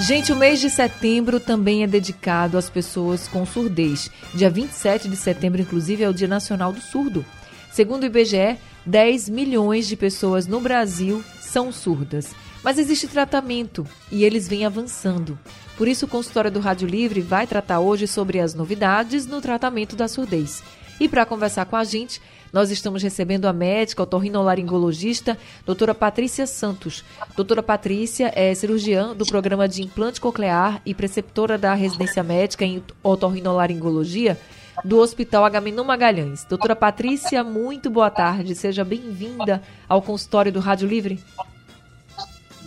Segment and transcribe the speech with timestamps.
[0.00, 4.08] Gente, o mês de setembro também é dedicado às pessoas com surdez.
[4.32, 7.26] Dia 27 de setembro, inclusive, é o Dia Nacional do Surdo.
[7.72, 8.56] Segundo o IBGE,
[8.86, 12.32] 10 milhões de pessoas no Brasil são surdas.
[12.68, 15.38] Mas existe tratamento e eles vêm avançando.
[15.78, 19.96] Por isso, o consultório do Rádio Livre vai tratar hoje sobre as novidades no tratamento
[19.96, 20.62] da surdez.
[21.00, 22.20] E para conversar com a gente,
[22.52, 27.02] nós estamos recebendo a médica otorrinolaringologista, doutora Patrícia Santos.
[27.34, 32.84] Doutora Patrícia é cirurgiã do programa de implante coclear e preceptora da residência médica em
[33.02, 34.38] otorrinolaringologia
[34.84, 36.44] do Hospital Agamenon Magalhães.
[36.44, 38.54] Doutora Patrícia, muito boa tarde.
[38.54, 41.18] Seja bem-vinda ao consultório do Rádio Livre.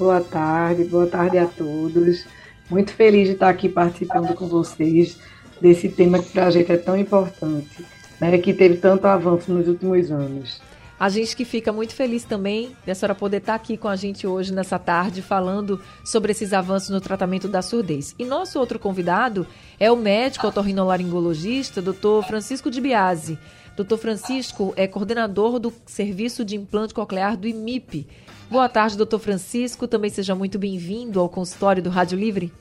[0.01, 2.25] Boa tarde, boa tarde a todos.
[2.67, 5.19] Muito feliz de estar aqui participando com vocês
[5.61, 7.85] desse tema que para a gente é tão importante,
[8.19, 10.59] né, que teve tanto avanço nos últimos anos.
[10.99, 13.95] A gente que fica muito feliz também de a senhora poder estar aqui com a
[13.95, 18.15] gente hoje, nessa tarde, falando sobre esses avanços no tratamento da surdez.
[18.17, 19.45] E nosso outro convidado
[19.79, 23.37] é o médico otorrinolaringologista, doutor Francisco de Biase.
[23.77, 28.07] Doutor Francisco é coordenador do Serviço de Implante Coclear do IMIP,
[28.51, 29.87] Boa tarde, doutor Francisco.
[29.87, 32.51] Também seja muito bem-vindo ao consultório do Rádio Livre.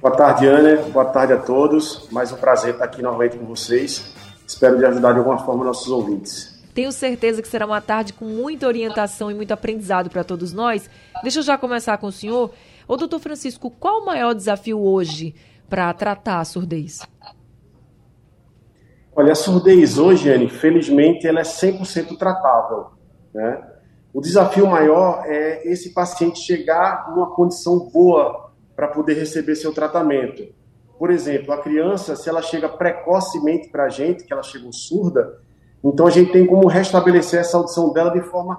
[0.00, 0.80] Boa tarde, Ana.
[0.84, 2.08] Boa tarde a todos.
[2.10, 4.14] Mais um prazer estar aqui novamente com vocês.
[4.46, 6.64] Espero de ajudar de alguma forma nossos ouvintes.
[6.72, 10.88] Tenho certeza que será uma tarde com muita orientação e muito aprendizado para todos nós.
[11.22, 12.50] Deixa eu já começar com o senhor.
[12.88, 15.34] Ô, doutor Francisco, qual o maior desafio hoje
[15.68, 17.06] para tratar a surdez?
[19.14, 22.92] Olha, a surdez hoje, Anne, felizmente, ela é 100% tratável.
[23.34, 23.75] Né?
[24.16, 30.42] O desafio maior é esse paciente chegar numa condição boa para poder receber seu tratamento.
[30.98, 35.38] Por exemplo, a criança, se ela chega precocemente para a gente, que ela chegou surda,
[35.84, 38.58] então a gente tem como restabelecer essa audição dela de forma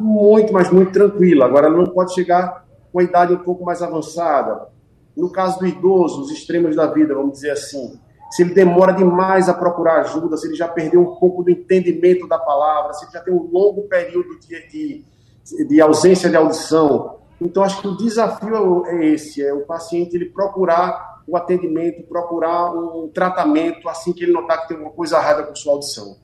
[0.00, 1.44] muito, mas muito tranquila.
[1.44, 4.68] Agora, ela não pode chegar com a idade um pouco mais avançada.
[5.14, 8.00] No caso do idoso, os extremos da vida, vamos dizer assim,
[8.34, 12.26] se ele demora demais a procurar ajuda, se ele já perdeu um pouco do entendimento
[12.26, 17.20] da palavra, se ele já tem um longo período de, de, de ausência de audição.
[17.40, 22.72] Então, acho que o desafio é esse, é o paciente ele procurar o atendimento, procurar
[22.72, 26.16] um tratamento assim que ele notar que tem alguma coisa errada com sua audição.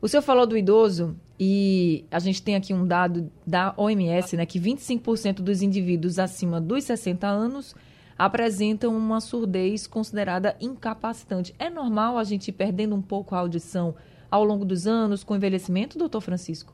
[0.00, 4.46] O senhor falou do idoso e a gente tem aqui um dado da OMS, né,
[4.46, 7.74] que 25% dos indivíduos acima dos 60 anos
[8.18, 11.54] apresentam uma surdez considerada incapacitante.
[11.58, 13.94] É normal a gente ir perdendo um pouco a audição
[14.30, 16.72] ao longo dos anos com o envelhecimento, doutor Francisco?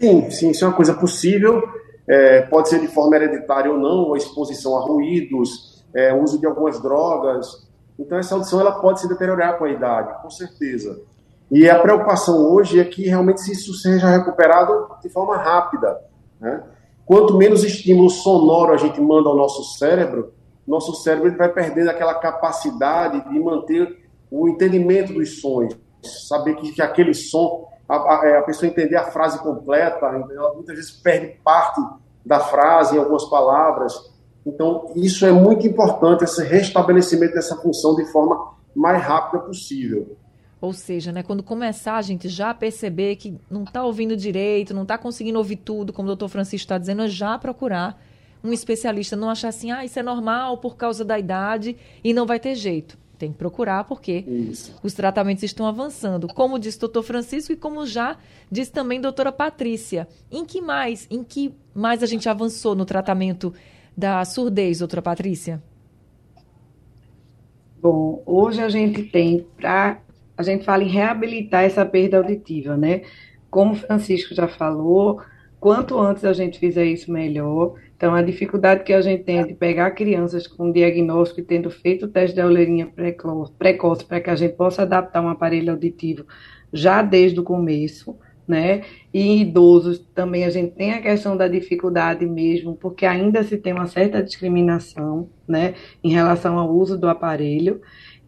[0.00, 1.62] Sim, sim, isso é uma coisa possível.
[2.06, 6.46] É, pode ser de forma hereditária ou não, ou exposição a ruídos, é, uso de
[6.46, 7.66] algumas drogas.
[7.98, 11.00] Então, essa audição ela pode se deteriorar com a idade, com certeza.
[11.50, 16.00] E a preocupação hoje é que realmente isso seja recuperado de forma rápida.
[16.40, 16.62] Né?
[17.06, 20.32] Quanto menos estímulo sonoro a gente manda ao nosso cérebro,
[20.66, 25.76] nosso cérebro vai perdendo aquela capacidade de manter o entendimento dos sons,
[26.28, 30.54] saber que, que aquele som, a, a, é, a, pessoa entender a frase completa, ela
[30.54, 31.80] muitas vezes perde parte
[32.24, 33.92] da frase em algumas palavras.
[34.46, 40.16] Então, isso é muito importante, esse restabelecimento dessa função de forma mais rápida possível.
[40.64, 44.82] Ou seja, né, quando começar a gente já perceber que não está ouvindo direito, não
[44.82, 48.02] está conseguindo ouvir tudo, como o doutor Francisco está dizendo, é já procurar
[48.42, 49.14] um especialista.
[49.14, 52.54] Não achar assim, ah, isso é normal por causa da idade e não vai ter
[52.54, 52.96] jeito.
[53.18, 54.74] Tem que procurar porque isso.
[54.82, 56.28] os tratamentos estão avançando.
[56.28, 58.16] Como disse o doutor Francisco e como já
[58.50, 60.08] disse também a doutora Patrícia.
[60.32, 63.52] Em que mais, em que mais a gente avançou no tratamento
[63.94, 65.62] da surdez, doutora Patrícia?
[67.82, 70.00] Bom, hoje a gente tem para
[70.36, 73.02] a gente fala em reabilitar essa perda auditiva, né?
[73.50, 75.20] Como o Francisco já falou,
[75.60, 77.74] quanto antes a gente fizer isso, melhor.
[77.96, 81.70] Então, a dificuldade que a gente tem é de pegar crianças com diagnóstico e tendo
[81.70, 82.92] feito o teste de auleirinha
[83.58, 86.26] precoce para que a gente possa adaptar um aparelho auditivo
[86.72, 88.82] já desde o começo, né?
[89.12, 93.56] E em idosos também a gente tem a questão da dificuldade mesmo, porque ainda se
[93.56, 97.80] tem uma certa discriminação, né, em relação ao uso do aparelho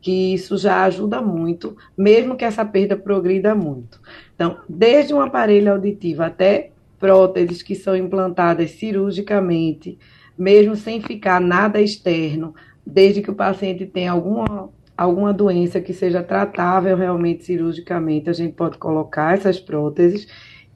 [0.06, 4.00] que isso já ajuda muito, mesmo que essa perda progrida muito.
[4.36, 9.98] Então, desde um aparelho auditivo até próteses que são implantadas cirurgicamente,
[10.38, 12.54] mesmo sem ficar nada externo,
[12.86, 18.54] desde que o paciente tenha alguma, alguma doença que seja tratável realmente cirurgicamente, a gente
[18.54, 20.28] pode colocar essas próteses.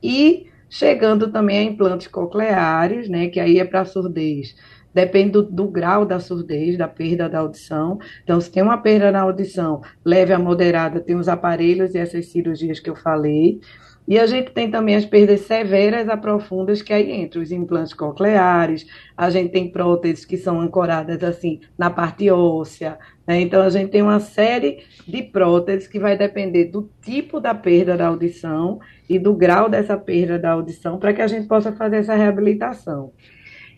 [0.03, 4.56] E chegando também a implantes cocleares, né, que aí é para surdez.
[4.92, 7.98] Depende do, do, grau da surdez, da perda da audição.
[8.25, 12.26] Então, se tem uma perda na audição leve a moderada, tem os aparelhos e essas
[12.26, 13.60] cirurgias que eu falei.
[14.08, 17.94] E a gente tem também as perdas severas a profundas, que aí entre os implantes
[17.94, 18.84] cocleares,
[19.16, 22.98] a gente tem próteses que são ancoradas assim na parte óssea.
[23.25, 23.40] Né?
[23.43, 27.96] Então, a gente tem uma série de próteses que vai depender do tipo da perda
[27.96, 31.98] da audição e do grau dessa perda da audição para que a gente possa fazer
[31.98, 33.12] essa reabilitação.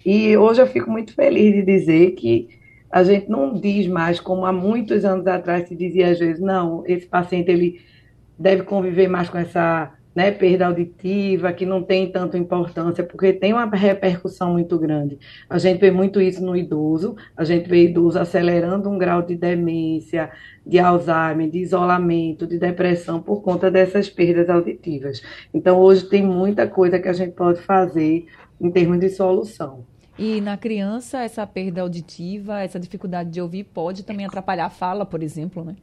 [0.04, 2.48] E hoje eu fico muito feliz de dizer que
[2.90, 6.84] a gente não diz mais como há muitos anos atrás se dizia às vezes, não,
[6.86, 7.80] esse paciente ele
[8.38, 13.52] deve conviver mais com essa né, perda auditiva, que não tem tanta importância, porque tem
[13.52, 15.18] uma repercussão muito grande.
[15.48, 19.36] A gente vê muito isso no idoso, a gente vê idoso acelerando um grau de
[19.36, 20.30] demência,
[20.66, 25.22] de Alzheimer, de isolamento, de depressão por conta dessas perdas auditivas.
[25.52, 28.26] Então, hoje tem muita coisa que a gente pode fazer
[28.60, 29.84] em termos de solução.
[30.24, 35.04] E na criança, essa perda auditiva, essa dificuldade de ouvir pode também atrapalhar a fala,
[35.04, 35.74] por exemplo, né?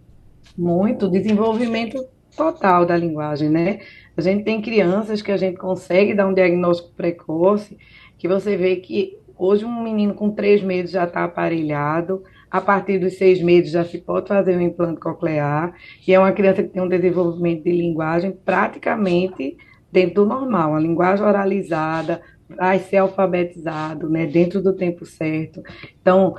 [0.58, 2.02] Muito, desenvolvimento
[2.38, 3.80] total da linguagem, né?
[4.16, 7.78] A gente tem crianças que a gente consegue dar um diagnóstico precoce,
[8.18, 12.98] que você vê que hoje um menino com três meses já está aparelhado, a partir
[12.98, 15.74] dos seis meses já se pode fazer um implante coclear,
[16.08, 19.58] e é uma criança que tem um desenvolvimento de linguagem praticamente
[19.92, 25.62] dentro do normal, a linguagem oralizada, vai ser alfabetizado, né, dentro do tempo certo.
[26.02, 26.36] Então,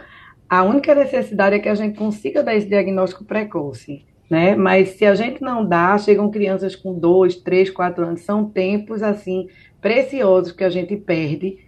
[0.48, 4.54] a única necessidade é que a gente consiga dar esse diagnóstico precoce né?
[4.54, 9.02] Mas se a gente não dá, chegam crianças com dois, três, quatro anos, são tempos
[9.02, 9.48] assim
[9.80, 11.58] preciosos que a gente perde,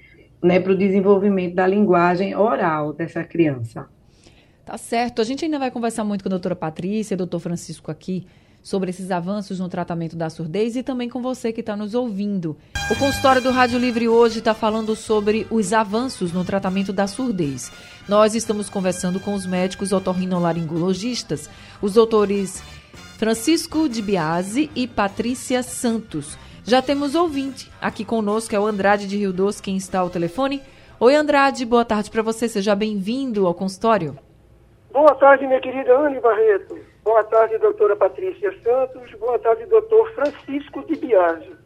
[0.40, 3.88] né, para o desenvolvimento da linguagem oral dessa criança.
[4.64, 5.20] Tá certo.
[5.20, 8.26] A gente ainda vai conversar muito com a doutora Patrícia, doutor Francisco aqui,
[8.62, 12.56] sobre esses avanços no tratamento da surdez e também com você que está nos ouvindo.
[12.90, 17.72] O consultório do Rádio Livre hoje está falando sobre os avanços no tratamento da surdez.
[18.08, 21.50] Nós estamos conversando com os médicos otorrinolaringologistas,
[21.80, 22.62] os doutores
[23.18, 26.36] Francisco de Biase e Patrícia Santos.
[26.64, 30.62] Já temos ouvinte aqui conosco, é o Andrade de Rio Doce, quem está ao telefone.
[31.00, 34.16] Oi, Andrade, boa tarde para você, seja bem-vindo ao consultório.
[34.92, 36.91] Boa tarde, minha querida Anne Barreto.
[37.04, 39.10] Boa tarde, doutora Patrícia Santos.
[39.18, 41.56] Boa tarde, doutor Francisco de Biagio.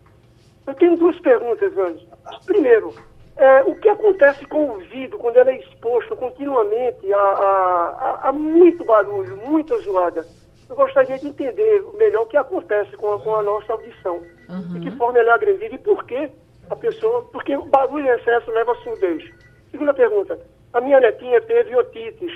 [0.66, 2.08] Eu tenho duas perguntas, Anne.
[2.46, 2.94] Primeiro,
[3.36, 7.88] é, o que acontece com o ouvido quando ele é exposto continuamente a, a,
[8.22, 10.26] a, a muito barulho, muita zoada?
[10.68, 14.22] Eu gostaria de entender melhor o que acontece com a, com a nossa audição.
[14.48, 14.72] Uhum.
[14.72, 16.30] De que forma ela é agredida e por que
[16.70, 17.22] a pessoa...
[17.30, 19.22] Porque o barulho em excesso leva a surdez.
[19.70, 20.40] Segunda pergunta.
[20.72, 22.32] A minha netinha teve otites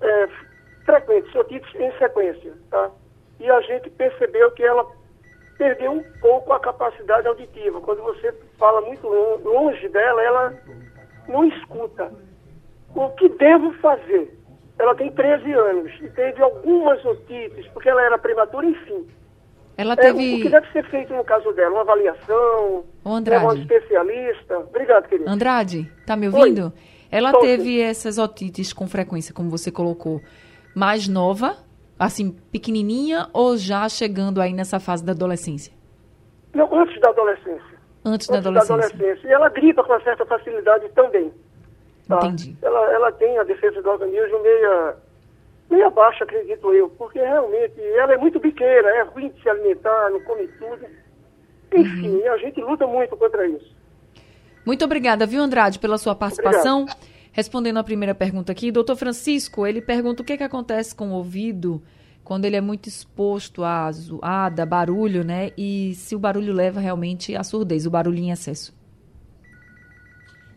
[0.00, 0.28] é,
[0.90, 2.90] frequentes, otites em sequência, tá?
[3.38, 4.84] E a gente percebeu que ela
[5.56, 7.80] perdeu um pouco a capacidade auditiva.
[7.80, 10.54] Quando você fala muito longe dela, ela
[11.28, 12.12] não escuta.
[12.94, 14.36] O que devo fazer?
[14.78, 19.06] Ela tem 13 anos e teve algumas otites, porque ela era prematura, enfim.
[19.76, 20.34] Ela teve...
[20.34, 21.70] É, o que deve ser feito no caso dela?
[21.70, 22.84] Uma avaliação?
[23.04, 23.44] Ô Andrade.
[23.46, 24.58] Um especialista?
[24.58, 25.30] Obrigado, querido.
[25.30, 26.64] Andrade, tá me ouvindo?
[26.64, 26.72] Oi.
[27.10, 27.82] Ela Tô teve sim.
[27.82, 30.20] essas otites com frequência, como você colocou,
[30.80, 31.58] mais nova,
[31.98, 35.70] assim, pequenininha, ou já chegando aí nessa fase da adolescência?
[36.54, 37.78] Não, antes da adolescência.
[38.02, 38.76] Antes, da, adolescência.
[38.78, 39.28] da adolescência.
[39.28, 41.30] E ela gripa com uma certa facilidade também.
[42.08, 42.16] Tá?
[42.16, 42.56] Entendi.
[42.62, 44.96] Ela, ela tem a defesa do organismo meia,
[45.70, 50.08] meia baixa, acredito eu, porque realmente ela é muito biqueira, é ruim de se alimentar,
[50.08, 50.86] não come tudo.
[51.74, 52.32] Enfim, uhum.
[52.32, 53.76] a gente luta muito contra isso.
[54.64, 56.84] Muito obrigada, viu, Andrade, pela sua participação.
[56.84, 57.09] Obrigado.
[57.32, 61.14] Respondendo a primeira pergunta aqui, doutor Francisco, ele pergunta o que, que acontece com o
[61.14, 61.82] ouvido
[62.24, 65.50] quando ele é muito exposto a zoada, barulho, né?
[65.56, 68.72] E se o barulho leva realmente à surdez, o barulho em excesso.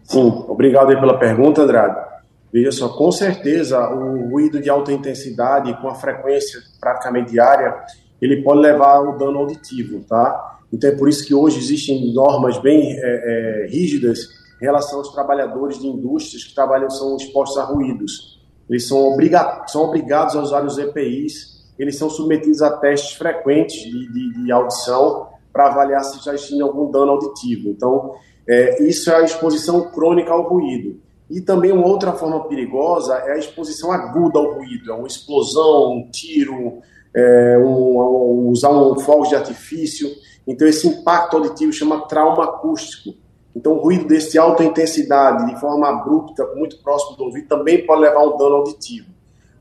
[0.03, 2.13] Sim, obrigado pela pergunta, Andrade.
[2.51, 7.75] Veja só, com certeza o ruído de alta intensidade com a frequência praticamente diária,
[8.21, 10.59] ele pode levar ao dano auditivo, tá?
[10.71, 15.09] Então é por isso que hoje existem normas bem é, é, rígidas em relação aos
[15.09, 18.41] trabalhadores de indústrias que trabalham são expostos a ruídos.
[18.69, 23.75] Eles são, obriga são obrigados a usar os EPIs, eles são submetidos a testes frequentes
[23.75, 27.71] de, de, de audição para avaliar se já existe algum dano auditivo.
[27.71, 28.13] Então,
[28.47, 30.97] é, isso é a exposição crônica ao ruído.
[31.29, 35.91] E também uma outra forma perigosa é a exposição aguda ao ruído, é uma explosão,
[35.91, 36.79] um tiro,
[37.13, 40.09] é, um, um, usar um fogo de artifício.
[40.47, 43.21] Então, esse impacto auditivo chama trauma acústico.
[43.55, 48.21] Então, ruído desse alta intensidade, de forma abrupta, muito próximo do ouvido, também pode levar
[48.21, 49.13] a um dano auditivo.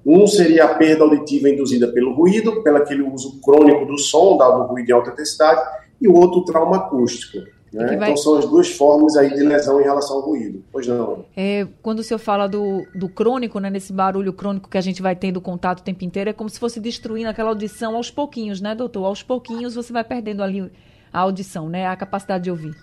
[0.04, 4.62] Um seria a perda auditiva induzida pelo ruído, pelo aquele uso crônico do som, dado
[4.64, 5.61] ruído de alta intensidade,
[6.00, 7.38] e o outro, o trauma acústico.
[7.72, 7.96] Né?
[7.96, 8.11] Vai...
[8.11, 10.62] Então são as duas formas aí de lesão em relação ao ruído.
[10.72, 11.25] Pois não.
[11.37, 15.00] É, quando o senhor fala do, do crônico, né, nesse barulho crônico que a gente
[15.00, 18.61] vai tendo contato o tempo inteiro, é como se fosse destruindo aquela audição aos pouquinhos,
[18.61, 19.04] né, doutor?
[19.06, 20.70] Aos pouquinhos você vai perdendo ali
[21.12, 22.76] a audição, né, a capacidade de ouvir.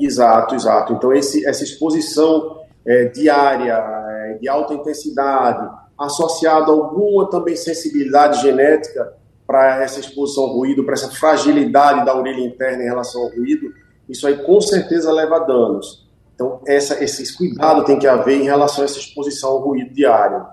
[0.00, 0.92] Exato, exato.
[0.94, 8.40] Então esse, essa exposição é, diária, é, de alta intensidade, associada a alguma também sensibilidade
[8.40, 13.30] genética, para essa exposição ao ruído, para essa fragilidade da orelha interna em relação ao
[13.30, 13.74] ruído,
[14.08, 16.08] isso aí com certeza leva a danos.
[16.32, 20.46] Então, essa, esse cuidado tem que haver em relação a essa exposição ao ruído diário.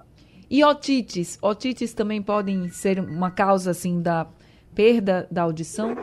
[0.49, 1.37] E otites?
[1.43, 4.25] Otites também podem ser uma causa, assim, da
[4.73, 5.95] perda da audição?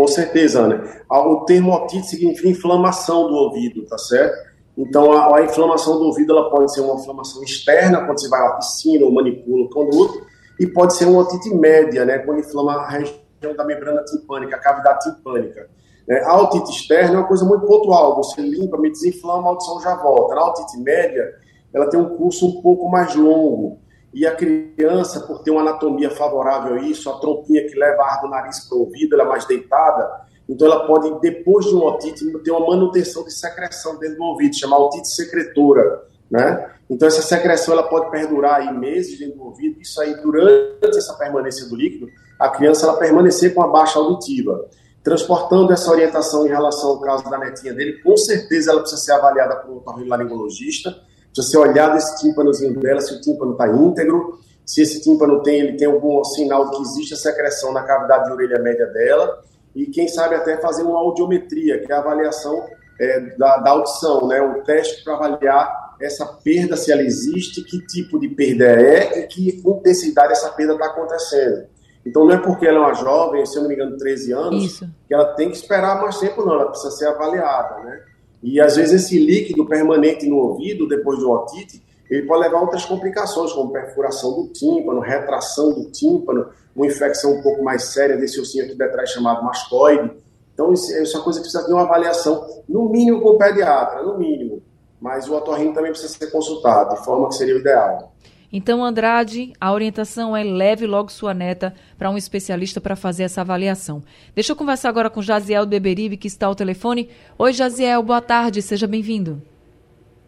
[0.00, 0.82] Com certeza, Ana.
[1.10, 4.48] O termo otite significa inflamação do ouvido, tá certo?
[4.78, 8.40] Então, a, a inflamação do ouvido ela pode ser uma inflamação externa, quando você vai
[8.46, 10.22] à piscina ou manipula o conduto,
[10.58, 14.58] e pode ser uma otite média, né, quando inflama a região da membrana timpânica, a
[14.58, 15.68] cavidade timpânica.
[16.08, 16.22] Né.
[16.24, 19.96] A otite externa é uma coisa muito pontual, você limpa, me desinflama, a audição já
[19.96, 20.34] volta.
[20.34, 21.30] Na otite média,
[21.74, 23.78] ela tem um curso um pouco mais longo,
[24.12, 28.20] e a criança, por ter uma anatomia favorável a isso, a trompinha que leva ar
[28.20, 30.08] do nariz para o ouvido, ela é mais deitada,
[30.48, 34.56] então ela pode, depois de um otite, ter uma manutenção de secreção dentro do ouvido,
[34.56, 36.70] chamada otite secretora, né?
[36.88, 39.80] Então, essa secreção ela pode perdurar aí meses dentro do ouvido.
[39.80, 44.68] Isso aí, durante essa permanência do líquido, a criança ela permanecer com a baixa auditiva.
[45.02, 49.12] Transportando essa orientação em relação ao caso da netinha dele, com certeza ela precisa ser
[49.12, 50.94] avaliada por um otorrinolaringologista,
[51.32, 55.60] precisa ser olhado esse tímpanozinho dela, se o tímpano está íntegro, se esse tímpano tem,
[55.60, 59.42] ele tem algum sinal de que existe a secreção na cavidade de orelha média dela,
[59.74, 62.64] e quem sabe até fazer uma audiometria, que é a avaliação
[63.00, 64.42] é, da, da audição, né?
[64.42, 69.26] um teste para avaliar essa perda, se ela existe, que tipo de perda é e
[69.26, 71.66] que intensidade essa perda está acontecendo.
[72.04, 74.64] Então não é porque ela é uma jovem, se eu não me engano, 13 anos,
[74.64, 74.90] Isso.
[75.06, 78.00] que ela tem que esperar mais tempo, não, ela precisa ser avaliada, né?
[78.42, 82.62] E às vezes esse líquido permanente no ouvido, depois do otite, ele pode levar a
[82.62, 88.16] outras complicações, como perfuração do tímpano, retração do tímpano, uma infecção um pouco mais séria
[88.16, 90.10] desse ossinho aqui de trás chamado mascoide.
[90.54, 94.02] Então, isso é uma coisa que precisa ter uma avaliação, no mínimo com o pediatra,
[94.02, 94.62] no mínimo
[95.00, 98.12] mas o otorrino também precisa ser consultado, de forma que seria o ideal.
[98.52, 103.42] Então, Andrade, a orientação é leve logo sua neta para um especialista para fazer essa
[103.42, 104.02] avaliação.
[104.34, 107.08] Deixa eu conversar agora com Jaziel Beberibe, que está ao telefone.
[107.38, 109.40] Oi, Jaziel, boa tarde, seja bem-vindo.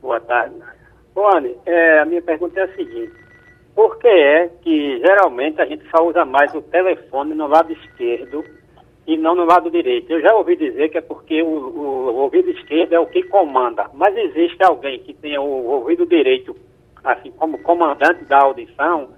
[0.00, 0.54] Boa tarde.
[1.12, 3.12] Boane, é, a minha pergunta é a seguinte.
[3.74, 8.44] Por que é que geralmente a gente só usa mais o telefone no lado esquerdo
[9.06, 10.12] e não no lado direito.
[10.12, 13.22] Eu já ouvi dizer que é porque o, o, o ouvido esquerdo é o que
[13.24, 16.56] comanda, mas existe alguém que tenha o ouvido direito,
[17.04, 19.10] assim como comandante da audição,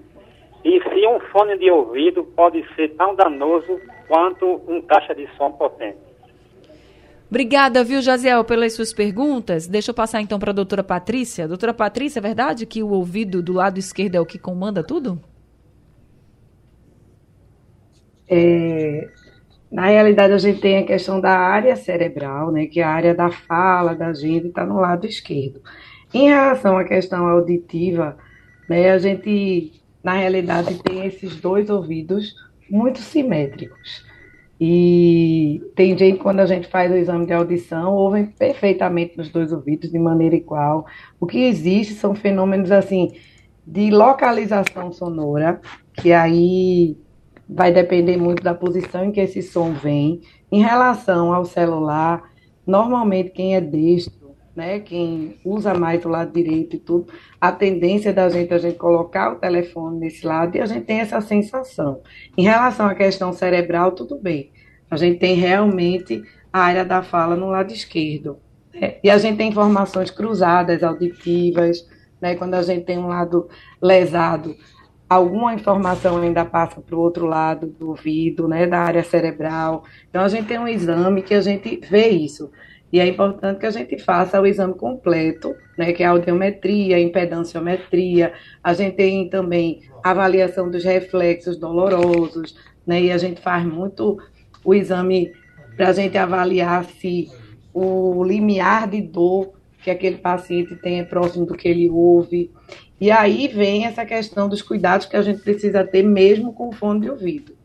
[0.64, 5.52] e se um fone de ouvido pode ser tão danoso quanto um caixa de som
[5.52, 5.98] potente.
[7.28, 9.66] Obrigada, viu, Jaziel, pelas suas perguntas.
[9.66, 11.48] Deixa eu passar então para a doutora Patrícia.
[11.48, 15.18] Doutora Patrícia, é verdade que o ouvido do lado esquerdo é o que comanda tudo?
[18.28, 19.08] É,
[19.70, 23.14] na realidade, a gente tem a questão da área cerebral, né, que é a área
[23.14, 25.60] da fala da gente está no lado esquerdo.
[26.14, 28.16] Em relação à questão auditiva,
[28.68, 32.36] né, a gente, na realidade, tem esses dois ouvidos
[32.70, 34.06] muito simétricos.
[34.60, 39.52] E tem gente, quando a gente faz o exame de audição, ouvem perfeitamente nos dois
[39.52, 40.86] ouvidos, de maneira igual.
[41.18, 43.12] O que existe são fenômenos, assim,
[43.66, 45.60] de localização sonora,
[45.94, 46.96] que aí
[47.48, 50.20] vai depender muito da posição em que esse som vem.
[50.52, 52.22] Em relação ao celular,
[52.64, 54.23] normalmente quem é destro,
[54.54, 58.76] né, quem usa mais o lado direito e tudo, a tendência da gente a gente
[58.76, 62.00] colocar o telefone nesse lado e a gente tem essa sensação.
[62.36, 64.52] Em relação à questão cerebral, tudo bem.
[64.90, 68.38] A gente tem realmente a área da fala no lado esquerdo.
[68.72, 68.96] Né?
[69.02, 71.88] E a gente tem informações cruzadas, auditivas,
[72.20, 72.36] né?
[72.36, 73.48] quando a gente tem um lado
[73.82, 74.54] lesado,
[75.08, 79.84] alguma informação ainda passa para o outro lado do ouvido, né, da área cerebral.
[80.08, 82.50] Então a gente tem um exame que a gente vê isso.
[82.94, 86.94] E é importante que a gente faça o exame completo, né, que é a audiometria,
[86.94, 88.32] a impedanciometria.
[88.62, 94.16] A gente tem também avaliação dos reflexos dolorosos, né, e a gente faz muito
[94.64, 95.32] o exame
[95.76, 97.28] para a gente avaliar se
[97.72, 102.48] o limiar de dor que aquele paciente tem é próximo do que ele ouve.
[103.00, 107.00] E aí vem essa questão dos cuidados que a gente precisa ter mesmo com fone
[107.00, 107.56] de ouvido.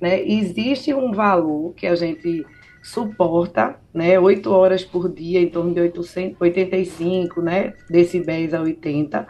[0.00, 0.20] Né?
[0.26, 2.44] Existe um valor que a gente
[2.82, 9.26] suporta, né, 8 horas por dia, em torno de 885, né, decibéis a 80,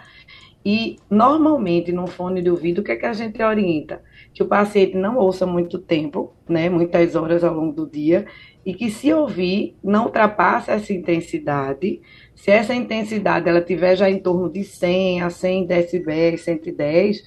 [0.64, 4.00] E, normalmente, no fone de ouvido, o que, é que a gente orienta?
[4.32, 8.26] Que o paciente não ouça muito tempo, né, muitas horas ao longo do dia,
[8.64, 12.00] e que, se ouvir, não ultrapasse essa intensidade.
[12.34, 17.22] Se essa intensidade ela tiver já em torno de 100 a 100 decibéis, 110,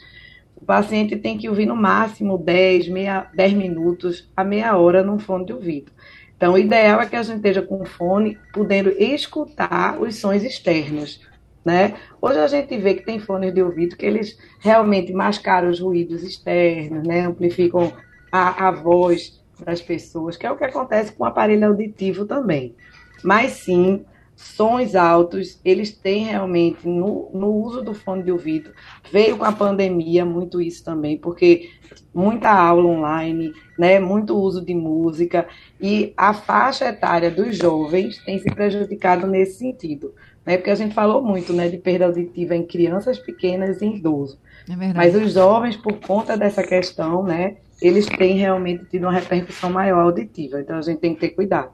[0.65, 5.19] o paciente tem que ouvir no máximo 10, meia, 10 minutos a meia hora no
[5.19, 5.91] fone de ouvido.
[6.35, 10.41] Então, o ideal é que a gente esteja com o fone, podendo escutar os sons
[10.41, 11.21] externos,
[11.63, 11.93] né?
[12.19, 16.23] Hoje a gente vê que tem fones de ouvido que eles realmente mascaram os ruídos
[16.23, 17.21] externos, né?
[17.21, 17.93] amplificam
[18.31, 22.75] a, a voz das pessoas, que é o que acontece com o aparelho auditivo também.
[23.23, 24.03] Mas sim,
[24.35, 28.71] sons altos, eles têm realmente no, no uso do fone de ouvido.
[29.11, 31.69] Veio com a pandemia muito isso também, porque
[32.13, 35.47] muita aula online, né, muito uso de música,
[35.79, 40.13] e a faixa etária dos jovens tem se prejudicado nesse sentido
[40.45, 40.57] né?
[40.57, 44.37] Porque a gente falou muito, né, de perda auditiva em crianças pequenas e em idosos.
[44.69, 49.69] É Mas os jovens, por conta dessa questão, né, eles têm realmente tido uma repercussão
[49.69, 50.59] maior auditiva.
[50.59, 51.71] Então a gente tem que ter cuidado.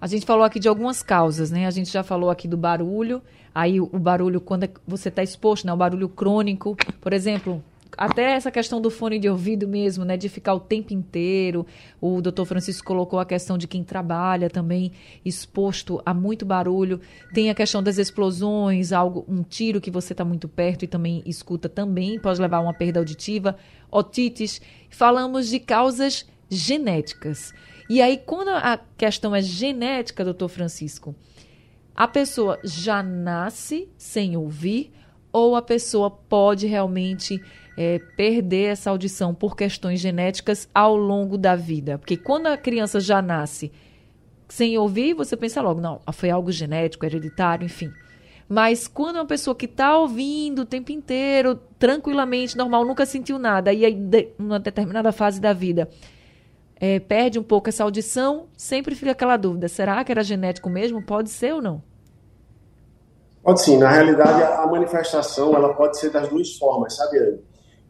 [0.00, 1.66] A gente falou aqui de algumas causas, né?
[1.66, 3.20] A gente já falou aqui do barulho,
[3.54, 5.72] aí o barulho quando é você está exposto, né?
[5.72, 7.62] O barulho crônico, por exemplo,
[7.96, 11.66] até essa questão do fone de ouvido mesmo, né, de ficar o tempo inteiro.
[12.00, 14.92] O doutor Francisco colocou a questão de quem trabalha também
[15.24, 17.00] exposto a muito barulho.
[17.34, 21.22] Tem a questão das explosões, algo, um tiro que você está muito perto e também
[21.26, 23.56] escuta também pode levar a uma perda auditiva,
[23.90, 24.60] otites.
[24.88, 27.52] Falamos de causas genéticas.
[27.90, 31.12] E aí, quando a questão é genética, doutor Francisco,
[31.92, 34.92] a pessoa já nasce sem ouvir
[35.32, 37.42] ou a pessoa pode realmente
[37.76, 41.98] é, perder essa audição por questões genéticas ao longo da vida?
[41.98, 43.72] Porque quando a criança já nasce
[44.48, 47.92] sem ouvir, você pensa logo, não, foi algo genético, hereditário, enfim.
[48.48, 53.36] Mas quando é uma pessoa que está ouvindo o tempo inteiro, tranquilamente, normal, nunca sentiu
[53.36, 53.98] nada, e aí,
[54.38, 55.88] numa determinada fase da vida,
[56.80, 61.02] é, perde um pouco essa audição, sempre fica aquela dúvida: será que era genético mesmo?
[61.02, 61.82] Pode ser ou não?
[63.42, 63.76] Pode sim.
[63.76, 67.38] Na realidade, a manifestação ela pode ser das duas formas, sabe?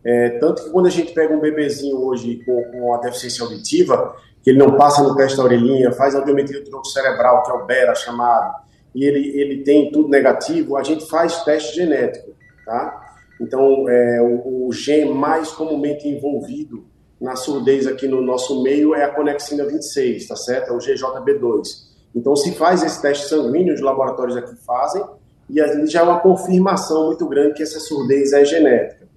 [0.03, 4.17] É, tanto que quando a gente pega um bebezinho hoje com, com a deficiência auditiva,
[4.43, 7.55] que ele não passa no teste da orelhinha, faz audiometria do tronco cerebral, que é
[7.55, 8.55] o BERA chamado,
[8.95, 12.33] e ele, ele tem tudo negativo, a gente faz teste genético,
[12.65, 13.09] tá?
[13.41, 16.90] Então, é, o, o gene mais comumente envolvido
[17.21, 20.71] na surdez aqui no nosso meio é a conexina 26, tá certo?
[20.71, 21.91] É o GJB2.
[22.15, 25.05] Então, se faz esse teste sanguíneo, os laboratórios aqui fazem,
[25.49, 29.09] e ali já é uma confirmação muito grande que essa surdez é genética.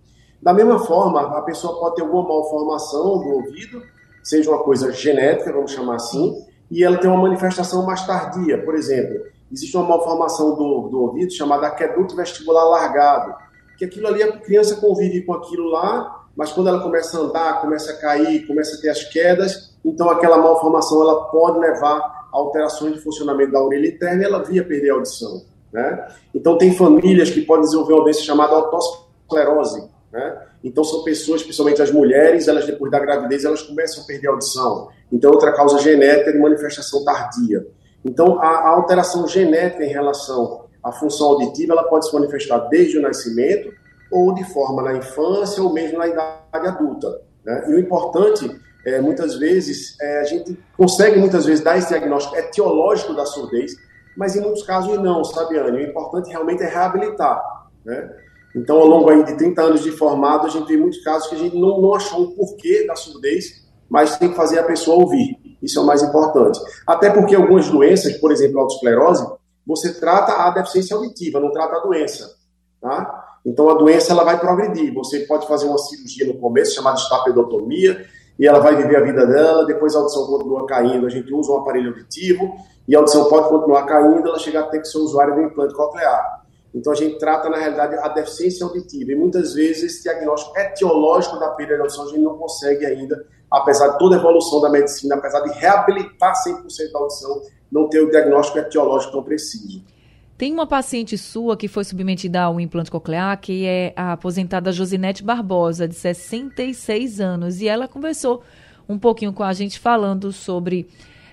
[0.42, 3.82] Da mesma forma, a pessoa pode ter alguma malformação do ouvido,
[4.22, 8.62] seja uma coisa genética, vamos chamar assim, e ela tem uma manifestação mais tardia.
[8.64, 13.36] Por exemplo, existe uma malformação do, do ouvido chamada aqueduto vestibular largado,
[13.78, 17.62] que aquilo ali a criança convive com aquilo lá, mas quando ela começa a andar,
[17.62, 22.28] começa a cair, começa a ter as quedas, então aquela malformação ela pode levar a
[22.32, 25.44] alterações de funcionamento da orelha interna e ela via perder a audição.
[25.72, 26.08] Né?
[26.34, 30.38] Então tem famílias que podem desenvolver uma doença chamada autosclerose, né?
[30.64, 34.32] Então, são pessoas, principalmente as mulheres, elas depois da gravidez, elas começam a perder a
[34.32, 34.88] audição.
[35.12, 37.68] Então, outra causa genética de manifestação tardia.
[38.06, 42.98] Então, a, a alteração genética em relação à função auditiva, ela pode se manifestar desde
[42.98, 43.74] o nascimento
[44.14, 47.22] ou de forma na infância ou mesmo na idade adulta.
[47.44, 47.66] Né?
[47.68, 48.50] E o importante,
[48.86, 53.74] é, muitas vezes, é, a gente consegue muitas vezes dar esse diagnóstico etiológico da surdez,
[54.16, 55.86] mas em muitos casos não, sabe, Anne?
[55.86, 57.42] O importante realmente é reabilitar,
[57.84, 58.10] né?
[58.56, 61.40] Então, ao longo de 30 anos de formado, a gente vê muitos casos que a
[61.40, 65.40] gente não, não achou o porquê da surdez, mas tem que fazer a pessoa ouvir.
[65.60, 66.60] Isso é o mais importante.
[66.86, 69.26] Até porque algumas doenças, por exemplo, a autoesclerose,
[69.66, 72.36] você trata a deficiência auditiva, não trata a doença.
[72.80, 73.23] Tá?
[73.46, 74.94] Então, a doença ela vai progredir.
[74.94, 78.06] Você pode fazer uma cirurgia no começo, chamada estapedotomia,
[78.40, 81.52] e ela vai viver a vida dela, depois a audição continua caindo, a gente usa
[81.52, 82.56] um aparelho auditivo,
[82.88, 85.74] e a audição pode continuar caindo, ela chega a ter que ser usuário do implante
[85.74, 86.44] coclear.
[86.74, 89.12] Então a gente trata, na realidade, a deficiência auditiva.
[89.12, 93.26] E muitas vezes esse diagnóstico etiológico da perda de audição a gente não consegue ainda,
[93.52, 98.02] apesar de toda a evolução da medicina, apesar de reabilitar 100% da audição, não ter
[98.02, 99.84] o diagnóstico etiológico tão preciso.
[100.38, 105.24] Tem uma paciente sua que foi submetida ao implante coclear, que é a aposentada Josinete
[105.24, 108.44] Barbosa, de 66 anos, e ela conversou
[108.90, 110.88] um pouquinho com a gente falando sobre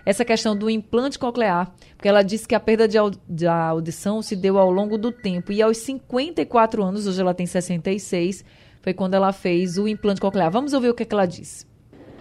[0.04, 4.36] essa questão do implante coclear, porque ela disse que a perda de, de audição se
[4.36, 5.50] deu ao longo do tempo.
[5.52, 8.44] E aos 54 anos, hoje ela tem 66,
[8.82, 10.50] foi quando ela fez o implante coclear.
[10.50, 11.66] Vamos ouvir o que, é que ela disse.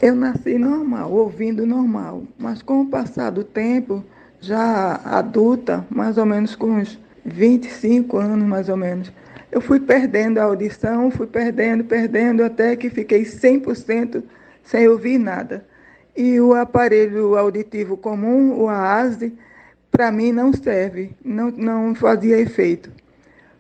[0.02, 4.04] Eu nasci normal, ouvindo normal, mas com o passar do tempo,
[4.42, 9.12] já adulta, mais ou menos com uns 25 anos, mais ou menos,
[9.52, 14.24] eu fui perdendo a audição, fui perdendo, perdendo, até que fiquei 100%
[14.64, 15.66] sem ouvir nada.
[16.16, 19.34] E o aparelho auditivo comum, o AASE,
[19.92, 22.92] para mim não serve, não, não fazia efeito.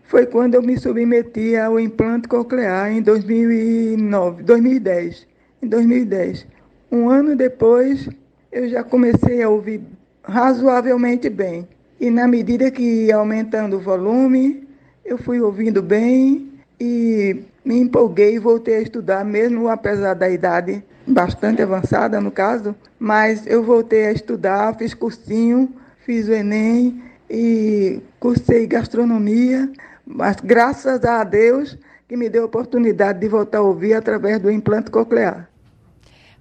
[0.03, 5.27] Foi quando eu me submeti ao implante coclear em 2009, 2010.
[5.61, 6.47] Em 2010.
[6.91, 8.09] Um ano depois,
[8.51, 9.81] eu já comecei a ouvir
[10.29, 11.67] razoavelmente bem.
[11.99, 14.67] E na medida que ia aumentando o volume,
[15.03, 20.83] eu fui ouvindo bem e me empolguei e voltei a estudar, mesmo apesar da idade
[21.05, 22.73] bastante avançada, no caso.
[22.97, 25.73] Mas eu voltei a estudar, fiz cursinho,
[26.05, 29.69] fiz o Enem e cursei gastronomia.
[30.05, 34.49] Mas graças a Deus que me deu a oportunidade de voltar a ouvir através do
[34.49, 35.49] implante coclear.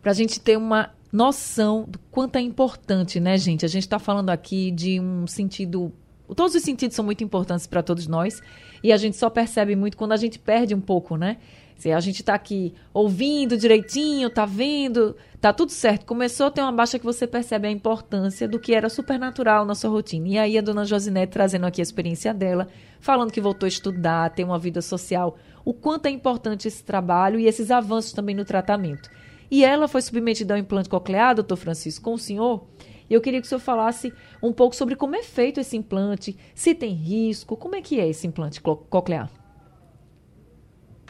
[0.00, 3.64] Para a gente ter uma noção do quanto é importante, né, gente?
[3.64, 5.92] A gente está falando aqui de um sentido.
[6.36, 8.42] Todos os sentidos são muito importantes para todos nós
[8.82, 11.38] e a gente só percebe muito quando a gente perde um pouco, né?
[11.78, 16.04] Se a gente está aqui ouvindo direitinho, tá vendo, tá tudo certo.
[16.04, 19.76] Começou a ter uma baixa que você percebe a importância do que era supernatural na
[19.76, 20.26] sua rotina.
[20.26, 22.66] E aí a dona Josinete trazendo aqui a experiência dela,
[22.98, 27.38] falando que voltou a estudar, ter uma vida social, o quanto é importante esse trabalho
[27.38, 29.08] e esses avanços também no tratamento.
[29.50, 32.66] E ela foi submetida ao implante coclear, doutor Francisco, com o senhor.
[33.08, 36.38] E eu queria que o senhor falasse um pouco sobre como é feito esse implante,
[36.54, 39.30] se tem risco, como é que é esse implante coclear?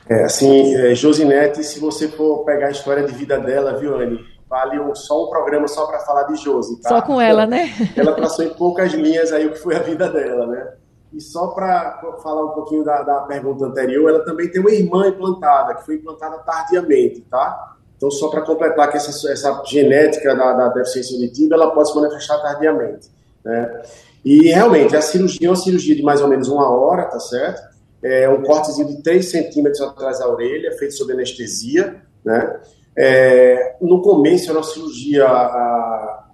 [0.08, 4.24] É, assim, é, Josinete, se você for pegar a história de vida dela, viu, Anne?
[4.48, 6.88] Vale um, só um programa só para falar de Josi, tá?
[6.88, 7.68] Só com ela, né?
[7.94, 10.72] Ela traçou em poucas linhas aí o que foi a vida dela, né?
[11.12, 15.06] E só para falar um pouquinho da, da pergunta anterior, ela também tem uma irmã
[15.08, 17.76] implantada, que foi implantada tardiamente, tá?
[17.98, 21.96] Então, só para completar que essa, essa genética da, da, deficiência auditiva, ela pode se
[21.96, 23.08] manifestar tardiamente.
[23.44, 23.82] Né?
[24.24, 27.60] E, realmente, a cirurgia é uma cirurgia de mais ou menos uma hora, tá certo?
[28.00, 32.60] É um cortezinho de 3 centímetros atrás da orelha, feito sob anestesia, né?
[32.96, 36.24] É, no começo era uma cirurgia, a,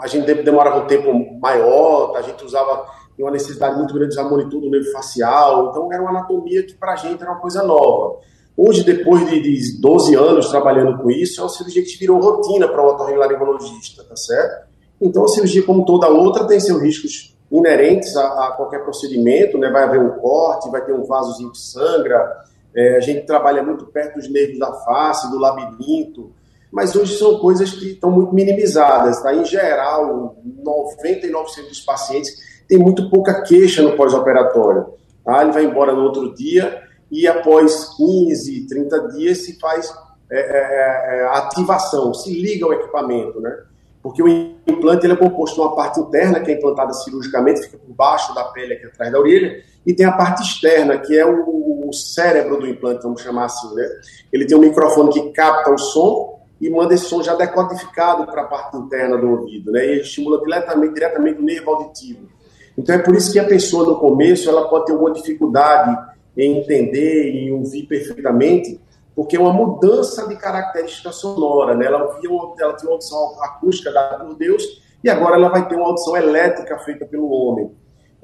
[0.00, 2.86] a gente demorava um tempo maior, a gente usava
[3.18, 6.74] uma necessidade muito grande de usar monitor do nervo facial, então era uma anatomia que
[6.74, 8.18] para a gente era uma coisa nova.
[8.56, 12.68] Hoje, depois de, de 12 anos trabalhando com isso, é uma cirurgia que virou rotina
[12.68, 14.68] para o otorrinolaringologista, tá certo?
[15.00, 19.70] Então, a cirurgia, como toda outra, tem seus riscos inerentes a, a qualquer procedimento, né?
[19.70, 23.86] Vai haver um corte, vai ter um vasozinho que sangra, é, a gente trabalha muito
[23.86, 26.32] perto dos nervos da face, do labirinto,
[26.72, 29.32] mas hoje são coisas que estão muito minimizadas, tá?
[29.32, 32.32] Em geral, 99% dos pacientes
[32.68, 34.86] tem muito pouca queixa no pós-operatório,
[35.24, 35.42] tá?
[35.42, 39.92] Ele vai embora no outro dia e após 15, 30 dias se faz
[40.30, 43.56] é, é, é, ativação, se liga ao equipamento, né?
[44.02, 47.78] Porque o implante ele é composto de uma parte interna, que é implantada cirurgicamente, fica
[47.78, 51.24] por baixo da pele aqui atrás da orelha, e tem a parte externa, que é
[51.24, 53.88] o, o cérebro do implante, vamos chamar assim, né?
[54.32, 58.42] Ele tem um microfone que capta o som e manda esse som já decodificado para
[58.42, 59.86] a parte interna do ouvido, né?
[59.86, 62.28] E ele estimula diretamente, diretamente o nervo auditivo.
[62.76, 65.96] Então é por isso que a pessoa no começo ela pode ter alguma dificuldade
[66.36, 68.80] em entender e ouvir perfeitamente,
[69.14, 71.86] porque é uma mudança de característica sonora, né?
[71.86, 74.62] Ela, ouvia ela tinha uma audição acústica dada por Deus
[75.02, 77.70] e agora ela vai ter uma audição elétrica feita pelo homem.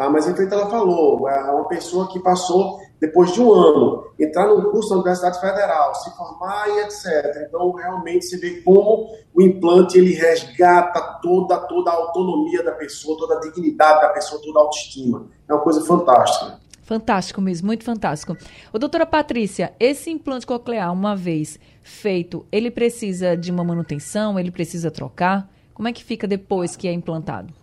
[0.01, 0.09] Tá?
[0.09, 4.70] Mas então ela falou, é uma pessoa que passou, depois de um ano, entrar num
[4.70, 7.44] curso da Universidade Federal, se formar e etc.
[7.46, 13.18] Então, realmente, você vê como o implante ele resgata toda, toda a autonomia da pessoa,
[13.18, 15.27] toda a dignidade da pessoa, toda a autoestima.
[15.46, 16.59] É uma coisa fantástica.
[16.90, 18.37] Fantástico mesmo, muito fantástico.
[18.72, 24.37] O doutora Patrícia, esse implante coclear, uma vez feito, ele precisa de uma manutenção?
[24.37, 25.48] Ele precisa trocar?
[25.72, 27.55] Como é que fica depois que é implantado?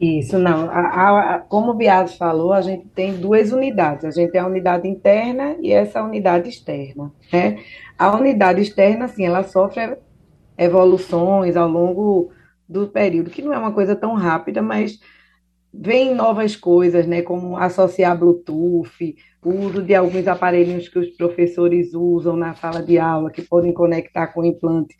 [0.00, 0.68] Isso, não.
[0.68, 4.04] A, a, como o Bias falou, a gente tem duas unidades.
[4.04, 7.12] A gente tem a unidade interna e essa unidade externa.
[7.32, 7.62] Né?
[7.96, 9.98] A unidade externa, sim, ela sofre
[10.58, 12.32] evoluções ao longo
[12.68, 14.98] do período, que não é uma coisa tão rápida, mas
[15.72, 21.94] vem novas coisas, né, como associar Bluetooth, o uso de alguns aparelhos que os professores
[21.94, 24.96] usam na sala de aula, que podem conectar com o implante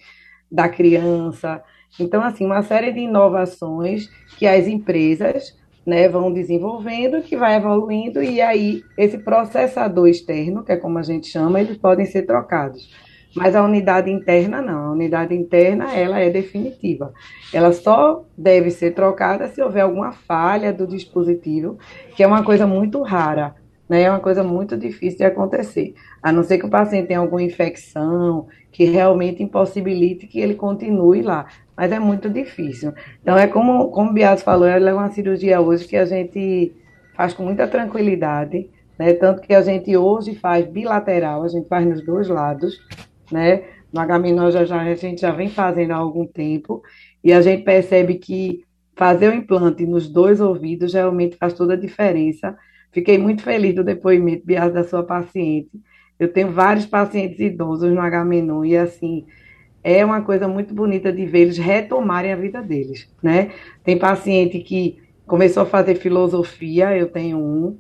[0.50, 1.62] da criança.
[1.98, 8.22] Então, assim, uma série de inovações que as empresas né, vão desenvolvendo, que vai evoluindo,
[8.22, 12.90] e aí esse processador externo, que é como a gente chama, eles podem ser trocados.
[13.37, 14.87] Mas a unidade interna não.
[14.87, 17.12] A unidade interna ela é definitiva.
[17.53, 21.79] Ela só deve ser trocada se houver alguma falha do dispositivo,
[22.16, 23.55] que é uma coisa muito rara,
[23.87, 24.03] né?
[24.03, 25.94] É uma coisa muito difícil de acontecer.
[26.22, 31.20] A não ser que o paciente tenha alguma infecção que realmente impossibilite que ele continue
[31.20, 31.46] lá.
[31.77, 32.94] Mas é muito difícil.
[33.22, 36.75] Então é como, como o Bias falou, ela é uma cirurgia hoje que a gente
[37.14, 39.12] faz com muita tranquilidade, né?
[39.12, 42.81] Tanto que a gente hoje faz bilateral, a gente faz nos dois lados,
[43.30, 43.64] né?
[43.92, 46.82] No H já, já, a gente já vem fazendo há algum tempo
[47.22, 51.76] e a gente percebe que fazer o implante nos dois ouvidos realmente faz toda a
[51.76, 52.56] diferença.
[52.92, 55.70] Fiquei muito feliz do depoimento, Bias, da sua paciente.
[56.18, 58.24] Eu tenho vários pacientes idosos no H
[58.64, 59.26] e assim,
[59.84, 63.50] é uma coisa muito bonita de ver eles retomarem a vida deles, né?
[63.84, 67.78] Tem paciente que começou a fazer filosofia, eu tenho um,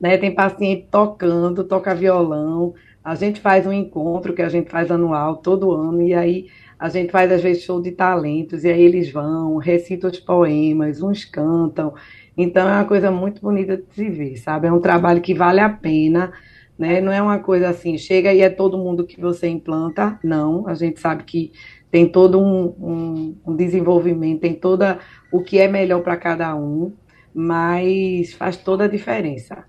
[0.00, 0.18] né?
[0.18, 2.74] Tem paciente tocando, toca violão.
[3.08, 6.88] A gente faz um encontro que a gente faz anual todo ano e aí a
[6.88, 11.24] gente faz às vezes show de talentos e aí eles vão, recitam os poemas, uns
[11.24, 11.94] cantam.
[12.36, 14.68] Então é uma coisa muito bonita de se ver, sabe?
[14.68, 16.32] É um trabalho que vale a pena
[16.78, 17.00] né?
[17.00, 20.68] Não é uma coisa assim, chega e é todo mundo que você implanta, não.
[20.68, 21.50] A gente sabe que
[21.90, 24.98] tem todo um, um, um desenvolvimento, tem toda
[25.32, 26.92] o que é melhor para cada um,
[27.34, 29.64] mas faz toda a diferença.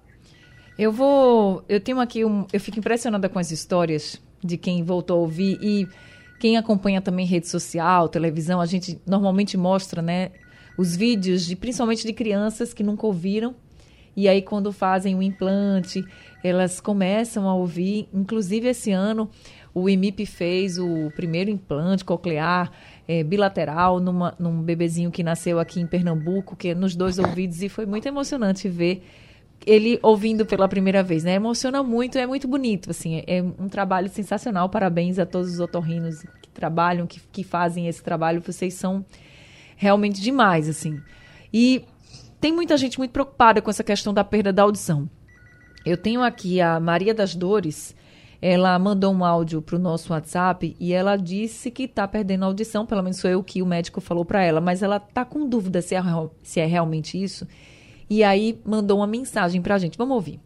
[0.79, 5.17] Eu vou, eu tenho aqui um, eu fico impressionada com as histórias de quem voltou
[5.17, 5.85] a ouvir e
[6.39, 10.31] quem acompanha também rede social, televisão, a gente normalmente mostra, né,
[10.77, 13.53] os vídeos de principalmente de crianças que nunca ouviram
[14.15, 16.03] e aí, quando fazem o implante,
[16.43, 18.09] elas começam a ouvir.
[18.13, 19.29] Inclusive, esse ano,
[19.73, 22.69] o IMIP fez o primeiro implante coclear
[23.07, 27.61] é, bilateral numa, num bebezinho que nasceu aqui em Pernambuco, que é nos dois ouvidos,
[27.61, 29.03] e foi muito emocionante ver
[29.65, 31.33] ele ouvindo pela primeira vez, né?
[31.33, 34.69] Emociona muito, é muito bonito, assim, é, é um trabalho sensacional.
[34.69, 38.41] Parabéns a todos os otorrinos que trabalham, que, que fazem esse trabalho.
[38.41, 39.05] Vocês são
[39.75, 40.99] realmente demais, assim.
[41.53, 41.83] E
[42.39, 45.09] tem muita gente muito preocupada com essa questão da perda da audição.
[45.85, 47.95] Eu tenho aqui a Maria das Dores,
[48.41, 52.47] ela mandou um áudio para o nosso WhatsApp e ela disse que está perdendo a
[52.47, 55.47] audição, pelo menos foi o que o médico falou para ela, mas ela está com
[55.47, 56.01] dúvida se é,
[56.41, 57.45] se é realmente isso.
[58.09, 59.97] E aí mandou uma mensagem para a gente.
[59.97, 60.39] Vamos ouvir.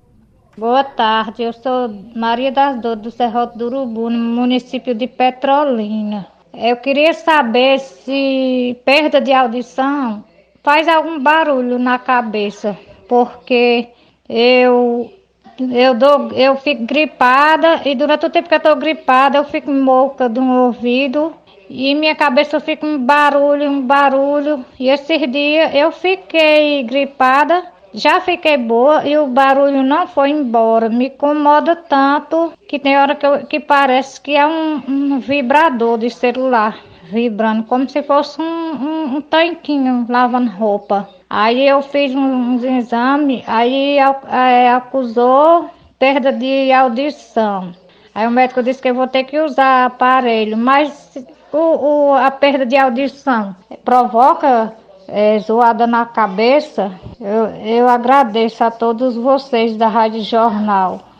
[0.58, 6.28] Boa tarde, eu sou Maria das Dores do Serrote do Urubu, no município de Petrolina.
[6.54, 10.24] Eu queria saber se perda de audição
[10.64, 13.90] faz algum barulho na cabeça, porque
[14.28, 15.12] eu
[15.60, 19.70] eu dou, eu fico gripada e durante o tempo que eu estou gripada eu fico
[19.70, 21.36] moca de um ouvido
[21.70, 24.66] e minha cabeça fica um barulho, um barulho.
[24.80, 30.90] E esses dias eu fiquei gripada, já fiquei boa e o barulho não foi embora.
[30.90, 35.98] Me incomoda tanto que tem hora que, eu, que parece que é um, um vibrador
[35.98, 41.08] de celular vibrando, como se fosse um, um, um tanquinho lavando roupa.
[41.30, 47.74] Aí eu fiz uns exames, aí é, acusou perda de audição.
[48.14, 51.18] Aí o médico disse que eu vou ter que usar aparelho, mas
[51.54, 54.74] o, o a perda de audição provoca
[55.08, 57.00] é, zoada na cabeça.
[57.20, 61.14] Eu, eu agradeço a todos vocês da Rádio Jornal.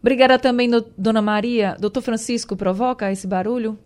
[0.00, 1.76] Obrigada também, dona Maria.
[1.78, 3.78] Doutor Francisco, provoca esse barulho?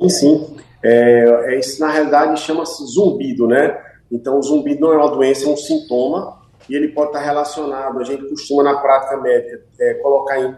[0.00, 0.56] Sim, sim.
[0.82, 3.76] É, é, isso, na realidade, chama-se zumbido, né?
[4.12, 6.38] Então, o zumbido não é uma doença, é um sintoma,
[6.68, 10.54] e ele pode estar relacionado, a gente costuma, na prática médica, é, colocar em,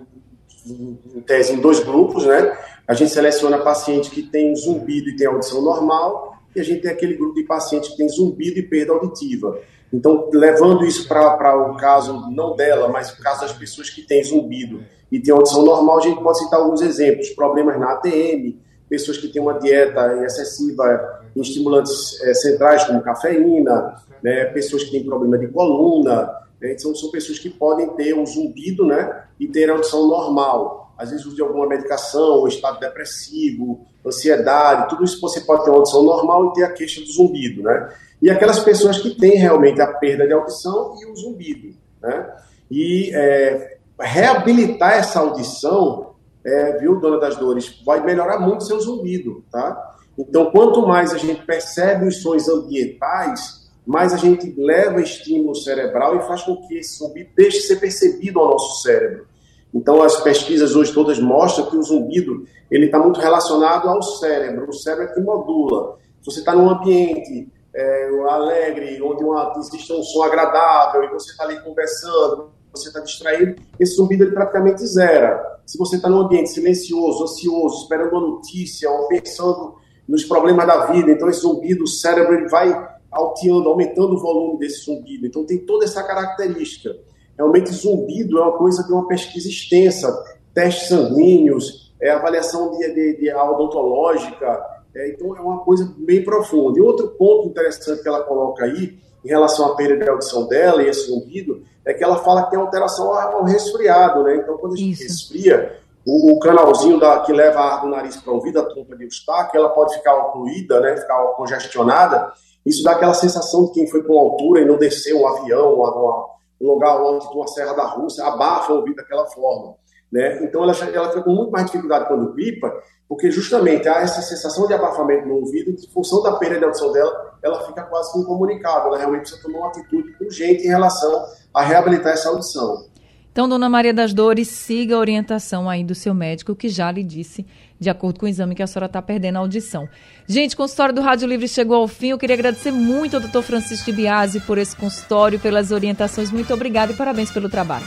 [0.67, 2.57] em, tese em dois grupos, né?
[2.91, 6.91] A gente seleciona pacientes que têm zumbido e têm audição normal, e a gente tem
[6.91, 9.61] aquele grupo de pacientes que tem zumbido e perda auditiva.
[9.93, 14.25] Então, levando isso para o caso, não dela, mas o caso das pessoas que têm
[14.25, 18.57] zumbido e têm audição normal, a gente pode citar alguns exemplos, problemas na ATM,
[18.89, 24.91] pessoas que têm uma dieta excessiva em estimulantes é, centrais, como cafeína, né, pessoas que
[24.91, 26.23] têm problema de coluna,
[26.61, 30.80] né, então são pessoas que podem ter um zumbido né, e ter audição normal.
[31.01, 35.71] Às vezes, uso de alguma medicação, ou estado depressivo, ansiedade, tudo isso você pode ter
[35.71, 37.63] uma audição normal e ter a queixa do zumbido.
[37.63, 37.89] Né?
[38.21, 41.75] E aquelas pessoas que têm realmente a perda de audição e o zumbido.
[42.03, 42.31] Né?
[42.71, 46.11] E é, reabilitar essa audição
[46.45, 49.97] é, viu, Dona das Dores, vai melhorar muito seu zumbido, tá?
[50.19, 56.17] Então, quanto mais a gente percebe os sons ambientais, mais a gente leva estímulo cerebral
[56.17, 59.27] e faz com que esse zumbido deixe de ser percebido ao nosso cérebro.
[59.73, 64.69] Então, as pesquisas hoje todas mostram que o zumbido ele está muito relacionado ao cérebro.
[64.69, 65.97] O cérebro é que modula.
[66.21, 71.31] Se você está num ambiente é, alegre, onde uma, existe um som agradável e você
[71.31, 75.59] está ali conversando, você está distraído, esse zumbido ele praticamente zera.
[75.67, 80.87] Se você está num ambiente silencioso, ansioso, esperando uma notícia ou pensando nos problemas da
[80.87, 85.27] vida, então esse zumbido, o cérebro ele vai alteando, aumentando o volume desse zumbido.
[85.27, 86.97] Então tem toda essa característica.
[87.41, 90.15] Realmente zumbido é uma coisa de uma pesquisa extensa,
[90.53, 94.63] testes sanguíneos, é, avaliação de, de, de odontológica,
[94.95, 96.79] é, então é uma coisa bem profunda.
[96.79, 100.83] E outro ponto interessante que ela coloca aí, em relação à perda de audição dela
[100.83, 104.37] e esse zumbido, é que ela fala que tem alteração ao resfriado, né?
[104.37, 105.33] Então, quando a gente Isso.
[105.33, 108.95] resfria, o, o, canalzinho da, que leva ar do nariz para o ouvido, a trompa
[108.95, 110.95] de Eustáquio, ela pode ficar ocluída, né?
[110.95, 112.33] Ficar congestionada.
[112.67, 115.95] Isso dá aquela sensação de quem foi com altura e não desceu um avião, uma,
[115.95, 116.31] uma, um
[116.67, 119.75] lugar alto de uma serra da Rússia, abafa o ouvido daquela forma.
[120.11, 120.45] Né?
[120.45, 122.73] Então ela, ela fica com muito mais dificuldade quando gripa,
[123.09, 126.93] porque justamente há essa sensação de abafamento no ouvido, em função da perda de audição
[126.93, 128.89] dela, ela fica quase incomunicável.
[128.89, 132.90] Ela realmente precisa tomar uma atitude urgente em relação a reabilitar essa audição.
[133.33, 137.05] Então, dona Maria das Dores, siga a orientação aí do seu médico, que já lhe
[137.05, 137.47] disse,
[137.79, 139.89] de acordo com o exame, que a senhora está perdendo a audição.
[140.27, 142.09] Gente, o consultório do Rádio Livre chegou ao fim.
[142.09, 146.33] Eu queria agradecer muito ao doutor Francisco de Biasi por esse consultório, pelas orientações.
[146.33, 147.87] Muito obrigada e parabéns pelo trabalho.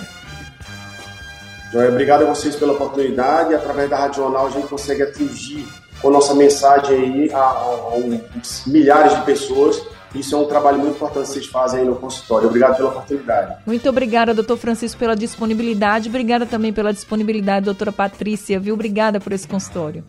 [1.90, 3.54] Obrigado a vocês pela oportunidade.
[3.54, 5.68] Através da Rádio Jornal, a gente consegue atingir
[6.02, 9.82] com nossa mensagem aí a, a, a milhares de pessoas
[10.16, 12.48] isso é um trabalho muito importante que vocês fazem aí no consultório.
[12.48, 13.58] Obrigado pela oportunidade.
[13.66, 16.10] Muito obrigada, doutor Francisco, pela disponibilidade.
[16.10, 18.76] Obrigada também pela disponibilidade, doutora Patrícia, viu?
[18.76, 20.04] Obrigada por esse consultório.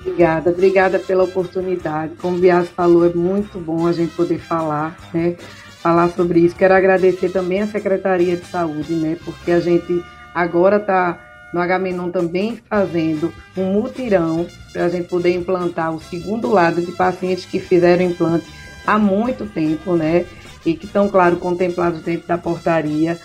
[0.00, 2.14] Obrigada, obrigada pela oportunidade.
[2.16, 5.36] Como o Bias falou, é muito bom a gente poder falar, né?
[5.80, 6.54] Falar sobre isso.
[6.54, 9.16] Quero agradecer também à Secretaria de Saúde, né?
[9.24, 11.18] Porque a gente agora está
[11.52, 16.92] no Agamenon também fazendo um mutirão para a gente poder implantar o segundo lado de
[16.92, 18.46] pacientes que fizeram implante
[18.86, 20.24] há muito tempo, né?
[20.64, 23.18] E que estão, claro, contemplados dentro da portaria.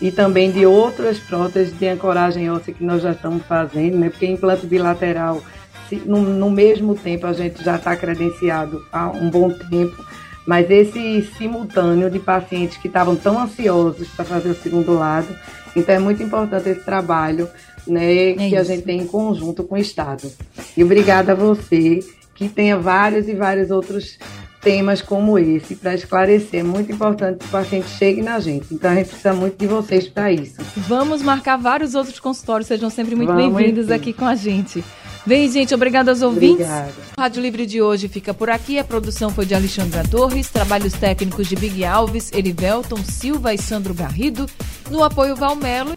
[0.00, 4.10] E também de outras próteses de ancoragem óssea que nós já estamos fazendo, né?
[4.10, 5.42] Porque implante bilateral,
[5.88, 10.04] se, no, no mesmo tempo, a gente já está credenciado há um bom tempo.
[10.46, 15.28] Mas esse simultâneo de pacientes que estavam tão ansiosos para fazer o segundo lado,
[15.74, 17.48] então é muito importante esse trabalho
[17.86, 18.56] né, é que isso.
[18.56, 20.30] a gente tem em conjunto com o Estado.
[20.76, 22.00] E obrigada a você
[22.34, 24.18] que tenha vários e vários outros
[24.64, 26.60] temas como esse para esclarecer.
[26.60, 28.72] É muito importante que o paciente chegue na gente.
[28.72, 30.56] Então a gente precisa muito de vocês para isso.
[30.76, 32.66] Vamos marcar vários outros consultórios.
[32.66, 34.82] Sejam sempre muito bem-vindos aqui com a gente.
[35.26, 36.66] Bem, gente, obrigada aos ouvintes.
[36.66, 36.92] Obrigada.
[37.16, 38.78] O Rádio Livre de hoje fica por aqui.
[38.78, 43.94] A produção foi de Alexandra Torres, trabalhos técnicos de Big Alves, Erivelton Silva e Sandro
[43.94, 44.46] Garrido,
[44.90, 45.96] no apoio Valmelo.